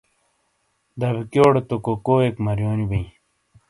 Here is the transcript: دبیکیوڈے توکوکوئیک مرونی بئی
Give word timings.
دبیکیوڈے 0.99 1.61
توکوکوئیک 1.69 2.35
مرونی 2.45 2.85
بئی 2.89 3.03